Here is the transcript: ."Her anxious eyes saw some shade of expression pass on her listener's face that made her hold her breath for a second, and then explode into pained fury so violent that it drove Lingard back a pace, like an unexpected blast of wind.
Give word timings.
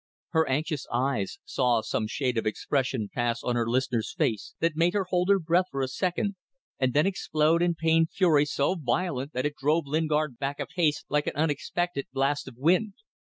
."Her 0.29 0.49
anxious 0.49 0.87
eyes 0.91 1.37
saw 1.45 1.81
some 1.81 2.07
shade 2.07 2.35
of 2.39 2.47
expression 2.47 3.07
pass 3.13 3.43
on 3.43 3.55
her 3.55 3.69
listener's 3.69 4.11
face 4.11 4.55
that 4.59 4.75
made 4.75 4.95
her 4.95 5.03
hold 5.03 5.29
her 5.29 5.37
breath 5.37 5.67
for 5.69 5.83
a 5.83 5.87
second, 5.87 6.37
and 6.79 6.95
then 6.95 7.05
explode 7.05 7.61
into 7.61 7.75
pained 7.79 8.09
fury 8.09 8.45
so 8.45 8.73
violent 8.73 9.31
that 9.33 9.45
it 9.45 9.53
drove 9.55 9.85
Lingard 9.85 10.39
back 10.39 10.59
a 10.59 10.65
pace, 10.65 11.05
like 11.07 11.27
an 11.27 11.35
unexpected 11.35 12.07
blast 12.11 12.47
of 12.47 12.57
wind. 12.57 12.95